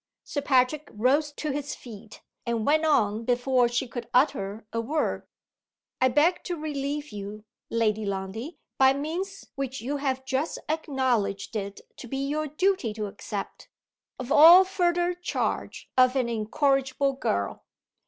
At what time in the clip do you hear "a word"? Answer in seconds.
4.73-5.27